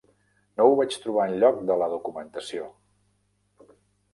[0.61, 2.67] No ho vaig trobar enlloc de la documentació.